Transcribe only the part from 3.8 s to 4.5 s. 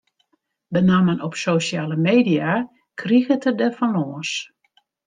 lâns.